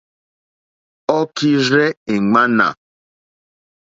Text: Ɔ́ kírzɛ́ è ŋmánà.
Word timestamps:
Ɔ́ 1.17 1.21
kírzɛ́ 1.35 1.87
è 2.13 2.15
ŋmánà. 2.25 2.67